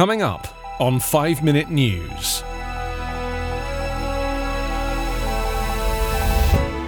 Coming 0.00 0.22
up 0.22 0.48
on 0.80 0.98
5 0.98 1.42
Minute 1.42 1.68
News. 1.68 2.42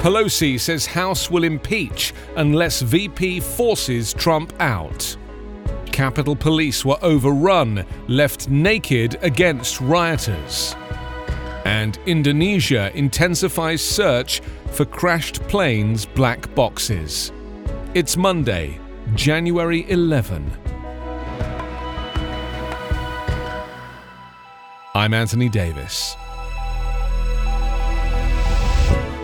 Pelosi 0.00 0.58
says 0.58 0.86
House 0.86 1.30
will 1.30 1.44
impeach 1.44 2.14
unless 2.36 2.80
VP 2.80 3.40
forces 3.40 4.14
Trump 4.14 4.54
out. 4.60 5.14
Capitol 5.92 6.34
Police 6.34 6.86
were 6.86 6.96
overrun, 7.02 7.84
left 8.08 8.48
naked 8.48 9.18
against 9.20 9.82
rioters. 9.82 10.74
And 11.66 11.98
Indonesia 12.06 12.90
intensifies 12.94 13.84
search 13.84 14.40
for 14.70 14.86
crashed 14.86 15.42
planes' 15.48 16.06
black 16.06 16.54
boxes. 16.54 17.30
It's 17.92 18.16
Monday, 18.16 18.80
January 19.14 19.84
11. 19.90 20.61
I'm 25.02 25.14
Anthony 25.14 25.48
Davis. 25.48 26.14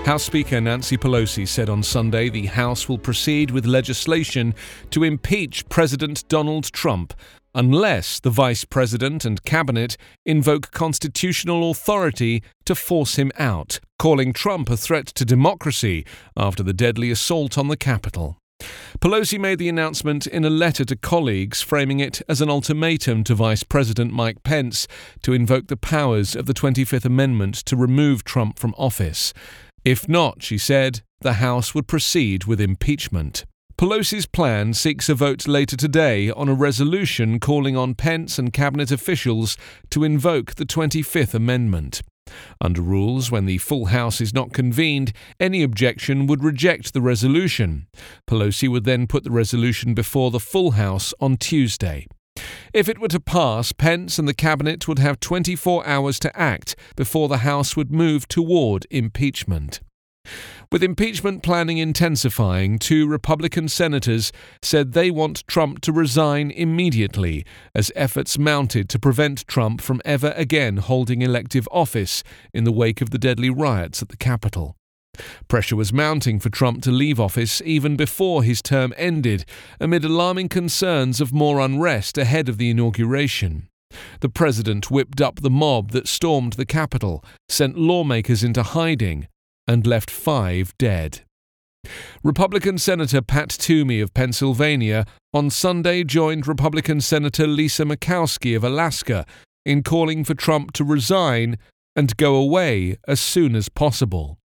House 0.05 0.25
Speaker 0.25 0.61
Nancy 0.61 0.97
Pelosi 0.97 1.47
said 1.47 1.71
on 1.71 1.85
Sunday 1.85 2.29
the 2.29 2.47
House 2.47 2.89
will 2.89 2.99
proceed 2.99 3.53
with 3.53 3.65
legislation 3.65 4.57
to 4.91 5.05
impeach 5.05 5.69
President 5.69 6.27
Donald 6.27 6.65
Trump 6.73 7.15
unless 7.55 8.19
the 8.19 8.29
Vice 8.29 8.65
President 8.65 9.25
and 9.25 9.45
Cabinet 9.45 9.97
invoke 10.27 10.73
constitutional 10.73 11.71
authority 11.71 12.43
to 12.65 12.75
force 12.75 13.15
him 13.15 13.31
out, 13.39 13.79
calling 14.01 14.33
Trump 14.33 14.69
a 14.69 14.77
threat 14.77 15.07
to 15.07 15.25
democracy 15.25 16.05
after 16.37 16.65
the 16.65 16.75
deadly 16.75 17.13
assault 17.13 17.57
on 17.57 17.69
the 17.69 17.77
Capitol. 17.77 18.37
Pelosi 19.01 19.39
made 19.39 19.61
the 19.61 19.69
announcement 19.69 20.27
in 20.27 20.45
a 20.45 20.51
letter 20.51 20.85
to 20.85 20.97
colleagues, 20.97 21.63
framing 21.63 22.01
it 22.01 22.21
as 22.29 22.41
an 22.41 22.51
ultimatum 22.51 23.23
to 23.25 23.35
Vice 23.35 23.63
President 23.63 24.13
Mike 24.13 24.43
Pence 24.43 24.89
to 25.23 25.33
invoke 25.33 25.69
the 25.69 25.77
powers 25.77 26.35
of 26.35 26.47
the 26.47 26.55
25th 26.55 27.05
Amendment 27.05 27.55
to 27.55 27.77
remove 27.77 28.25
Trump 28.25 28.59
from 28.59 28.75
office. 28.77 29.33
If 29.85 30.09
not, 30.09 30.43
she 30.43 30.59
said, 30.59 31.03
the 31.21 31.35
House 31.35 31.75
would 31.75 31.87
proceed 31.87 32.45
with 32.45 32.61
impeachment. 32.61 33.45
Pelosi's 33.77 34.27
plan 34.27 34.75
seeks 34.75 35.09
a 35.09 35.15
vote 35.15 35.47
later 35.47 35.77
today 35.77 36.31
on 36.31 36.49
a 36.49 36.55
resolution 36.55 37.39
calling 37.39 37.77
on 37.77 37.95
Pence 37.95 38.37
and 38.37 38.53
cabinet 38.53 38.91
officials 38.91 39.57
to 39.91 40.03
invoke 40.03 40.57
the 40.57 40.67
25th 40.67 41.35
Amendment. 41.35 42.03
Under 42.61 42.83
rules, 42.83 43.31
when 43.31 43.47
the 43.47 43.59
full 43.59 43.87
House 43.87 44.21
is 44.21 44.35
not 44.35 44.53
convened, 44.53 45.13
any 45.39 45.63
objection 45.63 46.27
would 46.27 46.45
reject 46.45 46.93
the 46.93 47.01
resolution. 47.01 47.87
Pelosi 48.27 48.69
would 48.69 48.85
then 48.85 49.07
put 49.07 49.25
the 49.25 49.31
resolution 49.31 49.95
before 49.95 50.31
the 50.31 50.41
full 50.41 50.73
House 50.73 51.15
on 51.21 51.37
Tuesday. 51.37 52.07
If 52.73 52.89
it 52.89 52.99
were 52.99 53.09
to 53.09 53.21
pass, 53.21 53.73
Pence 53.73 54.19
and 54.19 54.29
the 54.29 54.35
Cabinet 54.35 54.87
would 54.87 54.99
have 54.99 55.21
24 55.21 55.87
hours 55.87 56.19
to 56.21 56.39
act 56.39 56.77
before 56.97 57.29
the 57.29 57.39
House 57.39 57.77
would 57.77 57.91
move 57.91 58.29
toward 58.29 58.87
impeachment. 58.91 59.81
With 60.71 60.83
impeachment 60.83 61.43
planning 61.43 61.79
intensifying, 61.79 62.79
two 62.79 63.09
Republican 63.09 63.69
senators 63.69 64.33
said 64.61 64.93
they 64.93 65.11
want 65.11 65.49
Trump 65.49 65.81
to 65.81 65.93
resign 65.93 66.51
immediately 66.51 67.47
as 67.75 67.91
efforts 67.97 68.39
mounted 68.39 68.91
to 68.91 68.99
prevent 68.99 69.47
Trump 69.47 69.81
from 69.81 70.03
ever 70.05 70.35
again 70.37 70.77
holding 70.77 71.23
elective 71.23 71.67
office 71.73 72.23
in 72.53 72.65
the 72.65 72.73
wake 72.73 73.01
of 73.01 73.09
the 73.09 73.19
deadly 73.19 73.49
riots 73.49 74.03
at 74.03 74.11
the 74.11 74.17
Capitol. 74.19 74.77
Pressure 75.49 75.75
was 75.75 75.91
mounting 75.91 76.39
for 76.39 76.51
Trump 76.51 76.83
to 76.83 76.91
leave 76.91 77.19
office 77.19 77.63
even 77.65 77.97
before 77.97 78.43
his 78.43 78.61
term 78.61 78.93
ended, 78.99 79.47
amid 79.81 80.05
alarming 80.05 80.51
concerns 80.51 81.19
of 81.19 81.33
more 81.33 81.61
unrest 81.61 82.19
ahead 82.19 82.47
of 82.47 82.59
the 82.59 82.69
inauguration. 82.69 83.69
The 84.21 84.29
president 84.29 84.91
whipped 84.91 85.23
up 85.23 85.41
the 85.41 85.49
mob 85.49 85.93
that 85.93 86.07
stormed 86.07 86.53
the 86.53 86.67
Capitol, 86.67 87.25
sent 87.49 87.79
lawmakers 87.79 88.45
into 88.45 88.63
hiding, 88.63 89.29
and 89.69 89.87
left 89.87 90.11
five 90.11 90.73
dead. 90.79 91.21
Republican 92.25 92.79
Senator 92.79 93.23
Pat 93.23 93.51
Toomey 93.51 94.01
of 94.01 94.13
Pennsylvania 94.15 95.07
on 95.33 95.51
Sunday 95.51 96.03
joined 96.03 96.49
Republican 96.49 97.01
Senator 97.01 97.47
Lisa 97.47 97.85
Murkowski 97.85 98.57
of 98.57 98.65
Alaska 98.65 99.25
in 99.65 99.83
calling 99.83 100.25
for 100.25 100.35
Trump 100.35 100.73
to 100.73 100.85
resign 100.85 101.57
and 101.95 102.17
go 102.17 102.35
away 102.35 102.97
as 103.07 103.21
soon 103.21 103.55
as 103.55 103.69
possible. 103.69 104.39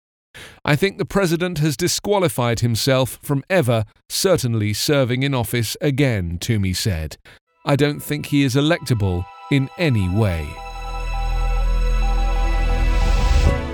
I 0.63 0.75
think 0.75 0.97
the 0.97 1.05
president 1.05 1.59
has 1.59 1.75
disqualified 1.75 2.61
himself 2.61 3.19
from 3.21 3.43
ever, 3.49 3.85
certainly 4.09 4.73
serving 4.73 5.23
in 5.23 5.33
office 5.33 5.75
again, 5.81 6.37
Toomey 6.39 6.73
said. 6.73 7.17
I 7.65 7.75
don't 7.75 7.99
think 7.99 8.27
he 8.27 8.43
is 8.43 8.55
electable 8.55 9.25
in 9.51 9.69
any 9.77 10.07
way. 10.09 10.47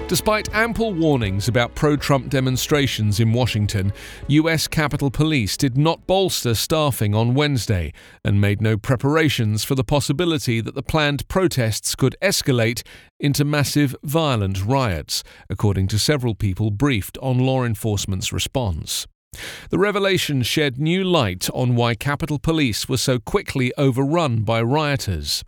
Despite 0.08 0.48
ample 0.54 0.94
warnings 0.94 1.50
about 1.50 1.76
pro 1.76 1.98
Trump 1.98 2.30
demonstrations 2.30 3.20
in 3.20 3.34
Washington, 3.34 3.92
U.S. 4.30 4.66
Capitol 4.66 5.12
Police 5.12 5.58
did 5.58 5.78
not 5.78 6.08
bolster 6.08 6.56
staffing 6.56 7.14
on 7.14 7.34
Wednesday 7.34 7.92
and 8.24 8.40
made 8.40 8.62
no 8.62 8.78
preparations 8.78 9.66
for 9.66 9.76
the 9.76 9.84
possibility 9.84 10.62
that 10.62 10.76
the 10.76 10.82
planned 10.82 11.28
protests 11.28 11.94
could 11.94 12.16
escalate 12.22 12.84
into 13.20 13.44
massive 13.44 13.98
violent 14.02 14.64
riots, 14.66 15.26
according 15.50 15.88
to 15.88 16.00
several 16.00 16.36
people 16.36 16.72
briefed 16.72 17.18
on 17.18 17.40
law 17.40 17.66
enforcement's 17.66 18.32
response. 18.32 19.08
The 19.70 19.78
revelation 19.78 20.44
shed 20.44 20.80
new 20.80 21.04
light 21.04 21.50
on 21.54 21.76
why 21.76 21.94
Capitol 21.94 22.40
Police 22.40 22.88
were 22.88 22.98
so 22.98 23.20
quickly 23.20 23.74
overrun 23.78 24.44
by 24.44 24.62
rioters. 24.62 25.44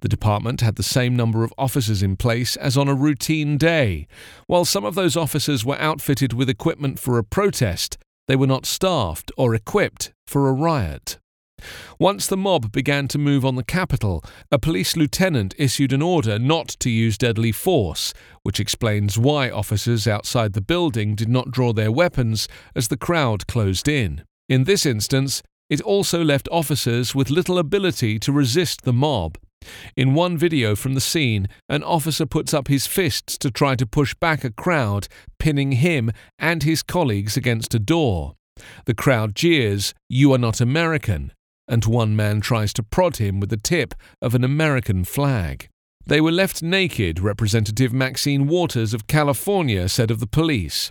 The 0.00 0.08
department 0.08 0.60
had 0.60 0.76
the 0.76 0.82
same 0.82 1.16
number 1.16 1.42
of 1.42 1.54
officers 1.56 2.02
in 2.02 2.16
place 2.16 2.56
as 2.56 2.76
on 2.76 2.88
a 2.88 2.94
routine 2.94 3.56
day. 3.56 4.06
While 4.46 4.66
some 4.66 4.84
of 4.84 4.94
those 4.94 5.16
officers 5.16 5.64
were 5.64 5.80
outfitted 5.80 6.34
with 6.34 6.50
equipment 6.50 6.98
for 6.98 7.16
a 7.16 7.24
protest, 7.24 7.96
they 8.28 8.36
were 8.36 8.46
not 8.46 8.66
staffed 8.66 9.32
or 9.38 9.54
equipped 9.54 10.12
for 10.26 10.48
a 10.48 10.52
riot. 10.52 11.18
Once 11.98 12.26
the 12.26 12.36
mob 12.36 12.72
began 12.72 13.08
to 13.08 13.18
move 13.18 13.44
on 13.44 13.56
the 13.56 13.64
Capitol, 13.64 14.24
a 14.50 14.58
police 14.58 14.96
lieutenant 14.96 15.54
issued 15.58 15.92
an 15.92 16.02
order 16.02 16.38
not 16.38 16.68
to 16.68 16.90
use 16.90 17.18
deadly 17.18 17.52
force, 17.52 18.12
which 18.42 18.60
explains 18.60 19.18
why 19.18 19.50
officers 19.50 20.06
outside 20.06 20.52
the 20.52 20.60
building 20.60 21.14
did 21.14 21.28
not 21.28 21.50
draw 21.50 21.72
their 21.72 21.92
weapons 21.92 22.48
as 22.74 22.88
the 22.88 22.96
crowd 22.96 23.46
closed 23.46 23.88
in. 23.88 24.22
In 24.48 24.64
this 24.64 24.84
instance, 24.84 25.42
it 25.70 25.80
also 25.80 26.22
left 26.22 26.48
officers 26.52 27.14
with 27.14 27.30
little 27.30 27.58
ability 27.58 28.18
to 28.18 28.32
resist 28.32 28.82
the 28.82 28.92
mob. 28.92 29.38
In 29.96 30.14
one 30.14 30.36
video 30.36 30.74
from 30.74 30.94
the 30.94 31.00
scene, 31.00 31.48
an 31.68 31.82
officer 31.82 32.26
puts 32.26 32.52
up 32.52 32.68
his 32.68 32.86
fists 32.86 33.38
to 33.38 33.50
try 33.50 33.76
to 33.76 33.86
push 33.86 34.14
back 34.14 34.44
a 34.44 34.50
crowd, 34.50 35.08
pinning 35.38 35.72
him 35.72 36.10
and 36.38 36.62
his 36.62 36.82
colleagues 36.82 37.36
against 37.36 37.74
a 37.74 37.78
door. 37.78 38.34
The 38.84 38.94
crowd 38.94 39.34
jeers, 39.34 39.94
You 40.08 40.32
are 40.32 40.38
not 40.38 40.60
American, 40.60 41.32
and 41.68 41.84
one 41.84 42.16
man 42.16 42.40
tries 42.40 42.72
to 42.74 42.82
prod 42.82 43.16
him 43.16 43.40
with 43.40 43.50
the 43.50 43.56
tip 43.56 43.94
of 44.20 44.34
an 44.34 44.44
American 44.44 45.04
flag. 45.04 45.68
They 46.04 46.20
were 46.20 46.32
left 46.32 46.62
naked, 46.62 47.20
Representative 47.20 47.92
Maxine 47.92 48.48
Waters 48.48 48.92
of 48.92 49.06
California 49.06 49.88
said 49.88 50.10
of 50.10 50.20
the 50.20 50.26
police. 50.26 50.90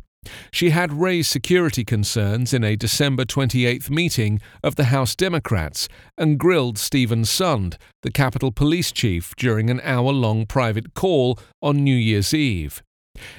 She 0.51 0.69
had 0.69 0.93
raised 0.93 1.31
security 1.31 1.83
concerns 1.83 2.53
in 2.53 2.63
a 2.63 2.75
December 2.75 3.25
28th 3.25 3.89
meeting 3.89 4.39
of 4.63 4.75
the 4.75 4.85
House 4.85 5.15
Democrats 5.15 5.87
and 6.17 6.37
grilled 6.37 6.77
Steven 6.77 7.23
Sund, 7.23 7.75
the 8.03 8.11
Capitol 8.11 8.51
Police 8.51 8.91
Chief, 8.91 9.35
during 9.35 9.69
an 9.69 9.81
hour 9.83 10.11
long 10.11 10.45
private 10.45 10.93
call 10.93 11.39
on 11.61 11.83
New 11.83 11.95
Year's 11.95 12.33
Eve. 12.33 12.83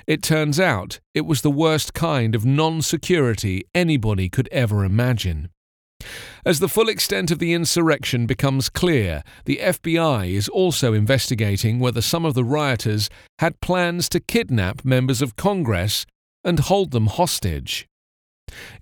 It 0.07 0.23
turns 0.23 0.61
out 0.61 0.99
it 1.15 1.23
was 1.23 1.43
the 1.43 1.51
worst 1.51 1.95
kind 1.95 2.35
of 2.35 2.45
non 2.45 2.83
security 2.83 3.63
anybody 3.75 4.29
could 4.29 4.49
ever 4.51 4.85
imagine. 4.85 5.49
As 6.45 6.59
the 6.59 6.69
full 6.69 6.89
extent 6.89 7.31
of 7.31 7.39
the 7.39 7.53
insurrection 7.53 8.27
becomes 8.27 8.69
clear, 8.69 9.23
the 9.45 9.61
FBI 9.63 10.29
is 10.29 10.49
also 10.49 10.93
investigating 10.93 11.79
whether 11.79 12.03
some 12.03 12.25
of 12.25 12.35
the 12.35 12.43
rioters 12.43 13.09
had 13.39 13.61
plans 13.61 14.09
to 14.09 14.19
kidnap 14.19 14.85
members 14.85 15.23
of 15.23 15.37
Congress 15.37 16.05
and 16.43 16.59
hold 16.59 16.91
them 16.91 17.07
hostage. 17.07 17.87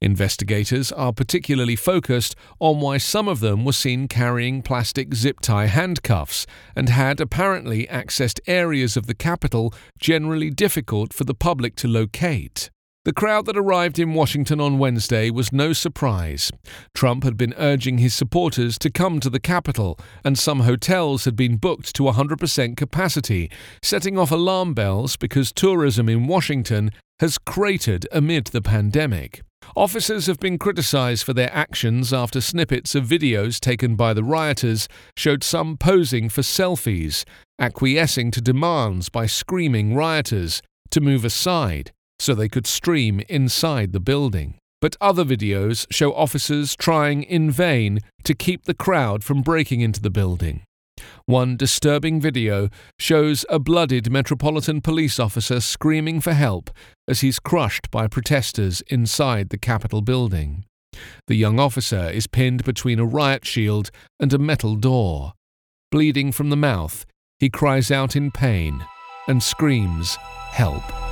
Investigators 0.01 0.91
are 0.91 1.13
particularly 1.13 1.77
focused 1.77 2.35
on 2.61 2.81
why 2.81 2.97
some 2.97 3.29
of 3.29 3.41
them 3.41 3.67
were 3.67 3.75
seen 3.75 4.09
carrying 4.09 4.63
plastic 4.63 5.13
zip 5.15 5.39
tie 5.41 5.67
handcuffs 5.67 6.47
and 6.75 6.89
had 6.89 7.21
apparently 7.21 7.87
accessed 7.89 8.41
areas 8.47 8.97
of 8.97 9.07
the 9.07 9.15
Capitol 9.15 9.75
generally 9.99 10.49
difficult 10.49 11.13
for 11.13 11.25
the 11.25 11.35
public 11.35 11.77
to 11.77 11.87
locate. 11.87 12.71
The 13.07 13.15
crowd 13.15 13.47
that 13.47 13.57
arrived 13.57 13.99
in 13.99 14.13
Washington 14.13 14.61
on 14.61 14.79
Wednesday 14.79 15.31
was 15.31 15.55
no 15.55 15.73
surprise. 15.73 16.51
Trump 16.95 17.25
had 17.25 17.39
been 17.39 17.55
urging 17.57 17.97
his 17.97 18.13
supporters 18.13 18.79
to 18.79 18.91
come 18.91 19.21
to 19.21 19.31
the 19.31 19.41
Capitol, 19.41 19.99
and 20.23 20.39
some 20.39 20.61
hotels 20.61 21.25
had 21.25 21.35
been 21.35 21.57
booked 21.57 21.95
to 21.95 22.03
100% 22.03 22.77
capacity, 22.77 23.51
setting 23.83 24.19
off 24.19 24.31
alarm 24.31 24.75
bells 24.75 25.17
because 25.17 25.51
tourism 25.51 26.11
in 26.11 26.27
Washington 26.27 26.91
has 27.21 27.39
cratered 27.39 28.07
amid 28.13 28.49
the 28.49 28.61
pandemic. 28.61 29.41
Officers 29.75 30.27
have 30.27 30.39
been 30.39 30.59
criticised 30.59 31.25
for 31.25 31.33
their 31.33 31.51
actions 31.55 32.13
after 32.13 32.43
snippets 32.43 32.95
of 32.95 33.07
videos 33.07 33.59
taken 33.59 33.97
by 33.97 34.13
the 34.13 34.25
rioters 34.25 34.89
showed 35.17 35.43
some 35.43 35.79
posing 35.79 36.29
for 36.29 36.43
selfies, 36.43 37.25
acquiescing 37.59 38.31
to 38.31 38.43
demands 38.43 39.09
by 39.09 39.25
screaming 39.25 39.95
rioters 39.95 40.61
to 40.91 41.01
move 41.01 41.25
aside 41.25 41.93
so 42.21 42.35
they 42.35 42.49
could 42.49 42.67
stream 42.67 43.21
inside 43.29 43.93
the 43.93 44.01
building. 44.01 44.55
But 44.81 44.97
other 45.01 45.25
videos 45.25 45.87
show 45.91 46.15
officers 46.15 46.77
trying 46.77 47.23
in 47.23 47.51
vain 47.51 48.01
to 48.25 48.35
keep 48.35 48.65
the 48.65 48.75
crowd 48.75 49.25
from 49.25 49.43
breaking 49.43 49.81
into 49.81 50.01
the 50.01 50.11
building. 50.11 50.63
One 51.25 51.57
disturbing 51.57 52.21
video 52.21 52.69
shows 52.99 53.47
a 53.49 53.59
blooded 53.59 54.11
Metropolitan 54.11 54.81
Police 54.81 55.19
officer 55.19 55.61
screaming 55.61 56.21
for 56.21 56.33
help 56.33 56.71
as 57.09 57.21
he's 57.21 57.39
crushed 57.39 57.91
by 57.91 58.07
protesters 58.07 58.83
inside 58.89 59.49
the 59.49 59.59
Capitol 59.59 60.03
building. 60.03 60.65
The 61.27 61.37
young 61.37 61.59
officer 61.59 62.11
is 62.11 62.27
pinned 62.27 62.65
between 62.65 62.99
a 62.99 63.07
riot 63.07 63.47
shield 63.47 63.91
and 64.19 64.33
a 64.33 64.39
metal 64.39 64.77
door. 64.77 65.33
Bleeding 65.91 66.33
from 66.33 66.51
the 66.51 66.57
mouth, 66.57 67.07
he 67.39 67.49
cries 67.49 67.91
out 67.91 68.15
in 68.15 68.31
pain 68.31 68.85
and 69.27 69.43
screams, 69.43 70.17
Help. 70.53 71.10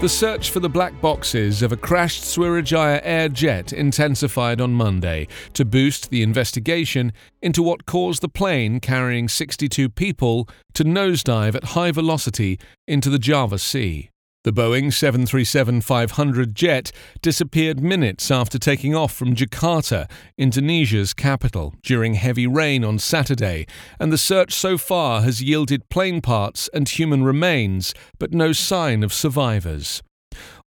The 0.00 0.08
search 0.08 0.52
for 0.52 0.60
the 0.60 0.68
black 0.68 1.00
boxes 1.00 1.60
of 1.60 1.72
a 1.72 1.76
crashed 1.76 2.22
Sriwijaya 2.22 3.00
Air 3.02 3.28
jet 3.28 3.72
intensified 3.72 4.60
on 4.60 4.72
Monday 4.72 5.26
to 5.54 5.64
boost 5.64 6.10
the 6.10 6.22
investigation 6.22 7.12
into 7.42 7.64
what 7.64 7.84
caused 7.84 8.22
the 8.22 8.28
plane 8.28 8.78
carrying 8.78 9.28
62 9.28 9.88
people 9.88 10.48
to 10.74 10.84
nosedive 10.84 11.56
at 11.56 11.74
high 11.74 11.90
velocity 11.90 12.60
into 12.86 13.10
the 13.10 13.18
Java 13.18 13.58
Sea. 13.58 14.10
The 14.48 14.62
Boeing 14.62 14.90
737 14.90 15.82
500 15.82 16.54
jet 16.54 16.90
disappeared 17.20 17.80
minutes 17.80 18.30
after 18.30 18.58
taking 18.58 18.94
off 18.94 19.12
from 19.12 19.34
Jakarta, 19.34 20.10
Indonesia's 20.38 21.12
capital, 21.12 21.74
during 21.82 22.14
heavy 22.14 22.46
rain 22.46 22.82
on 22.82 22.98
Saturday, 22.98 23.66
and 24.00 24.10
the 24.10 24.16
search 24.16 24.54
so 24.54 24.78
far 24.78 25.20
has 25.20 25.42
yielded 25.42 25.90
plane 25.90 26.22
parts 26.22 26.70
and 26.72 26.88
human 26.88 27.24
remains, 27.24 27.92
but 28.18 28.32
no 28.32 28.54
sign 28.54 29.02
of 29.02 29.12
survivors. 29.12 30.02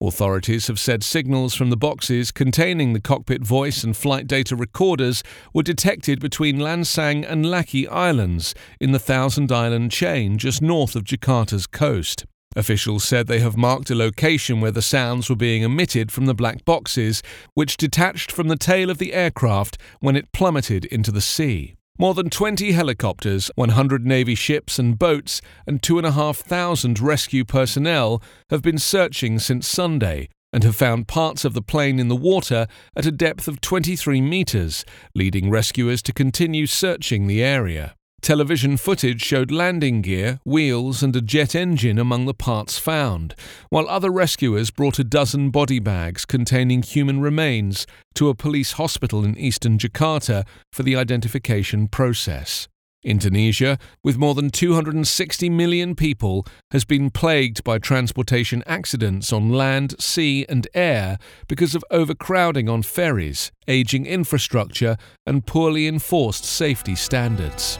Authorities 0.01 0.67
have 0.67 0.77
said 0.77 1.01
signals 1.01 1.55
from 1.55 1.69
the 1.69 1.77
boxes 1.77 2.31
containing 2.31 2.91
the 2.91 2.99
cockpit 2.99 3.43
voice 3.43 3.85
and 3.85 3.95
flight 3.95 4.27
data 4.27 4.57
recorders 4.57 5.23
were 5.53 5.63
detected 5.63 6.19
between 6.19 6.57
Lancang 6.57 7.25
and 7.25 7.45
Laki 7.45 7.89
Islands 7.89 8.53
in 8.81 8.91
the 8.91 8.99
Thousand 8.99 9.53
Island 9.53 9.93
chain 9.93 10.37
just 10.37 10.61
north 10.61 10.97
of 10.97 11.05
Jakarta's 11.05 11.65
coast. 11.65 12.25
Officials 12.55 13.03
said 13.03 13.27
they 13.27 13.39
have 13.39 13.55
marked 13.55 13.91
a 13.91 13.95
location 13.95 14.59
where 14.59 14.71
the 14.71 14.81
sounds 14.81 15.29
were 15.29 15.35
being 15.35 15.61
emitted 15.61 16.11
from 16.11 16.25
the 16.25 16.33
black 16.33 16.65
boxes, 16.65 17.21
which 17.53 17.77
detached 17.77 18.31
from 18.31 18.47
the 18.47 18.57
tail 18.57 18.89
of 18.89 18.97
the 18.97 19.13
aircraft 19.13 19.77
when 19.99 20.15
it 20.15 20.31
plummeted 20.31 20.85
into 20.85 21.11
the 21.11 21.21
sea. 21.21 21.75
More 21.99 22.13
than 22.13 22.29
20 22.29 22.71
helicopters, 22.71 23.51
100 23.55 24.05
Navy 24.05 24.33
ships 24.33 24.79
and 24.79 24.97
boats, 24.97 25.41
and 25.67 25.83
2,500 25.83 26.99
rescue 26.99 27.45
personnel 27.45 28.23
have 28.49 28.61
been 28.61 28.79
searching 28.79 29.37
since 29.37 29.67
Sunday 29.67 30.29
and 30.51 30.63
have 30.63 30.75
found 30.75 31.07
parts 31.07 31.45
of 31.45 31.53
the 31.53 31.61
plane 31.61 31.99
in 31.99 32.07
the 32.07 32.15
water 32.15 32.65
at 32.95 33.05
a 33.05 33.11
depth 33.11 33.47
of 33.47 33.61
23 33.61 34.21
metres, 34.21 34.85
leading 35.13 35.49
rescuers 35.51 36.01
to 36.01 36.13
continue 36.13 36.65
searching 36.65 37.27
the 37.27 37.43
area. 37.43 37.95
Television 38.21 38.75
footage 38.75 39.21
showed 39.21 39.49
landing 39.49 40.01
gear, 40.01 40.39
wheels, 40.43 41.01
and 41.01 41.15
a 41.15 41.21
jet 41.21 41.55
engine 41.55 41.97
among 41.97 42.25
the 42.25 42.33
parts 42.33 42.77
found, 42.77 43.33
while 43.69 43.87
other 43.87 44.11
rescuers 44.11 44.71
brought 44.71 44.99
a 44.99 45.03
dozen 45.03 45.49
body 45.49 45.79
bags 45.79 46.25
containing 46.25 46.83
human 46.83 47.21
remains 47.21 47.87
to 48.15 48.29
a 48.29 48.35
police 48.35 48.73
hospital 48.73 49.23
in 49.23 49.37
eastern 49.37 49.77
Jakarta 49.77 50.45
for 50.71 50.83
the 50.83 50.95
identification 50.95 51.87
process. 51.87 52.67
Indonesia, 53.03 53.77
with 54.03 54.17
more 54.17 54.35
than 54.35 54.49
260 54.49 55.49
million 55.49 55.95
people, 55.95 56.45
has 56.71 56.83
been 56.83 57.09
plagued 57.09 57.63
by 57.63 57.77
transportation 57.77 58.61
accidents 58.65 59.31
on 59.31 59.49
land, 59.49 59.95
sea, 60.01 60.45
and 60.49 60.67
air 60.73 61.17
because 61.47 61.75
of 61.75 61.85
overcrowding 61.91 62.67
on 62.67 62.83
ferries, 62.83 63.51
aging 63.67 64.05
infrastructure, 64.05 64.97
and 65.25 65.45
poorly 65.45 65.87
enforced 65.87 66.43
safety 66.43 66.95
standards. 66.95 67.79